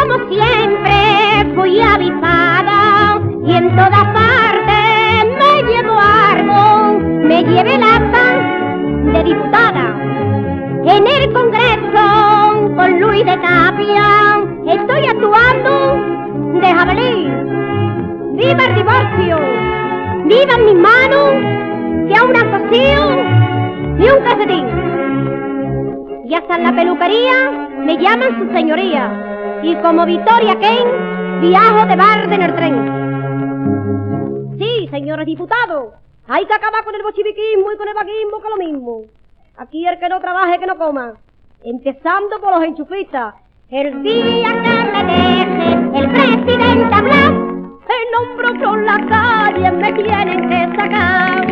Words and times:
Como 0.00 0.14
siempre 0.30 1.54
fui 1.54 1.78
avisada 1.78 3.20
y 3.44 3.52
en 3.52 3.76
todas 3.76 4.04
partes 4.14 5.24
me 5.38 5.62
llevo 5.70 5.98
algo, 5.98 7.00
me 7.00 7.44
llevé 7.44 7.74
el 7.74 7.82
acta 7.82 8.24
de 9.12 9.24
diputada. 9.24 9.94
En 10.84 11.06
el 11.06 11.32
Congreso 11.34 12.74
con 12.76 12.98
Luis 12.98 13.26
de 13.26 13.36
Tapia 13.36 14.40
estoy 14.66 15.04
actuando 15.04 15.98
de 16.60 16.66
jabalí. 16.72 17.30
¡Viva 18.36 18.64
el 18.64 18.74
divorcio! 18.76 19.38
¡Viva 20.24 20.56
mis 20.64 20.76
manos! 20.76 21.30
¡Que 22.08 22.16
aún 22.16 22.36
han 22.36 22.50
cosido 22.50 23.22
ni 23.98 24.08
un 24.08 24.24
calcetín! 24.24 24.66
Y 26.24 26.34
hasta 26.34 26.56
en 26.56 26.62
la 26.62 26.72
peluquería 26.72 27.50
me 27.84 27.98
llaman 27.98 28.38
su 28.38 28.50
señoría. 28.54 29.29
Y 29.62 29.74
como 29.76 30.04
Victoria 30.06 30.58
Kane, 30.58 31.40
viajo 31.40 31.86
de 31.86 31.96
barde 31.96 32.34
en 32.34 32.42
el 32.42 32.54
tren. 32.54 34.56
Sí, 34.58 34.88
señores 34.90 35.26
diputados, 35.26 35.94
hay 36.26 36.46
que 36.46 36.54
acabar 36.54 36.82
con 36.84 36.94
el 36.94 37.02
bochiviquismo 37.02 37.70
y 37.72 37.76
con 37.76 37.86
el 37.88 37.94
vaguismo 37.94 38.40
que 38.40 38.48
es 38.48 38.50
lo 38.50 38.56
mismo. 38.56 39.02
Aquí 39.56 39.86
el 39.86 39.98
que 39.98 40.08
no 40.08 40.18
trabaje, 40.20 40.58
que 40.58 40.66
no 40.66 40.78
coma. 40.78 41.12
Empezando 41.62 42.40
por 42.40 42.54
los 42.54 42.64
enchufistas. 42.64 43.34
El 43.68 44.02
día 44.02 44.62
que 44.62 44.84
me 44.92 45.04
deje 45.04 45.72
el 45.98 46.10
presidente 46.10 46.94
hablar, 46.94 47.30
el 47.30 48.14
hombro 48.18 48.54
por 48.64 48.82
la 48.82 48.98
calle 49.08 49.70
me 49.72 49.92
tienen 49.92 50.48
que 50.48 50.76
sacar. 50.76 51.46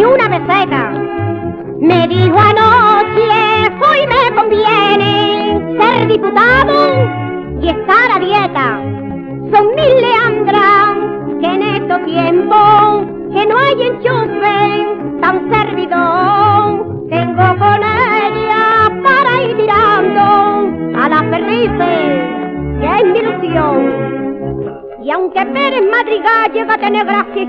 Ni 0.00 0.06
una 0.06 0.30
peseta, 0.30 0.92
me 1.78 2.08
dijo 2.08 2.38
anoche, 2.38 3.68
hoy 3.86 4.06
me 4.06 4.34
conviene 4.34 5.76
ser 5.78 6.08
diputado 6.08 6.74
y 7.60 7.68
estar 7.68 8.10
a 8.10 8.18
dieta. 8.18 8.80
Son 9.52 9.66
mil 9.76 10.00
leandras 10.00 10.96
que 11.40 11.46
en 11.46 11.62
estos 11.62 12.04
tiempos 12.06 13.06
que 13.34 13.46
no 13.46 13.58
hay 13.58 13.82
enchufe 13.88 15.20
tan 15.20 15.50
servidor. 15.50 15.59
Y 25.02 25.10
aunque 25.10 25.46
Pérez 25.46 25.82
Madrigal 25.90 26.52
llega 26.52 26.74
a 26.74 26.78
tener 26.78 27.06
gracia 27.06 27.42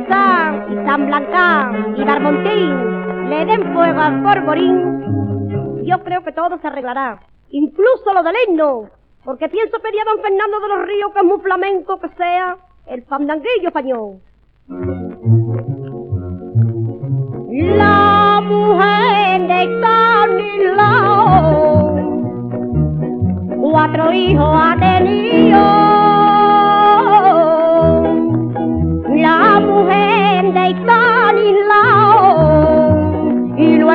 y 0.69 0.75
San 0.85 1.07
Blanca 1.07 1.71
y 1.97 2.05
Darmontín 2.05 3.29
le 3.29 3.45
den 3.45 3.73
fuego 3.73 3.99
al 3.99 4.23
Corborín, 4.23 5.83
yo 5.85 6.01
creo 6.03 6.23
que 6.23 6.31
todo 6.31 6.57
se 6.59 6.67
arreglará, 6.67 7.19
incluso 7.49 8.13
lo 8.13 8.23
del 8.23 8.35
himno, 8.47 8.89
porque 9.25 9.49
pienso 9.49 9.79
pedir 9.79 9.99
a 10.01 10.05
don 10.11 10.21
Fernando 10.21 10.59
de 10.61 10.67
los 10.69 10.87
Ríos, 10.87 11.11
que 11.11 11.19
es 11.19 11.25
muy 11.25 11.39
flamenco 11.41 11.99
que 11.99 12.09
sea, 12.09 12.55
el 12.87 13.03
fandanguillo 13.03 13.67
español. 13.67 14.21
La 17.49 18.41
mujer 18.43 19.41
de 19.47 19.81
Canilao, 19.81 21.19
cuatro 23.59 24.11
hijos 24.13 24.55
ha 24.55 24.77
tenido. 24.79 25.80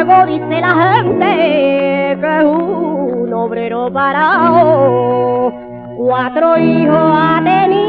Luego 0.06 0.26
dice 0.26 0.60
la 0.60 1.02
gente 1.02 2.18
que 2.20 2.44
un 2.44 3.32
obrero 3.32 3.92
parado, 3.92 5.52
cuatro 5.96 6.56
hijos 6.58 6.96
ha 6.96 7.40
tenido. 7.42 7.86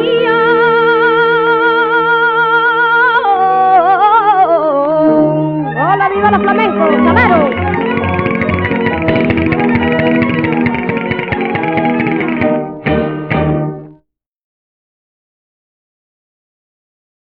¡Hola, 5.79 6.09
viva 6.09 6.31
los 6.31 6.41
flamencos, 6.41 6.89
chavero! 7.05 7.67